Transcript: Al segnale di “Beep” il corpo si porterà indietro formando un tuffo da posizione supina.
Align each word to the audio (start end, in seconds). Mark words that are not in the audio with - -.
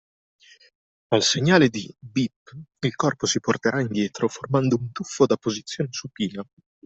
Al 1.11 1.21
segnale 1.21 1.69
di 1.69 1.87
“Beep” 1.99 2.57
il 2.79 2.95
corpo 2.95 3.27
si 3.27 3.39
porterà 3.39 3.81
indietro 3.81 4.27
formando 4.29 4.75
un 4.77 4.91
tuffo 4.91 5.27
da 5.27 5.37
posizione 5.37 5.89
supina. 5.93 6.43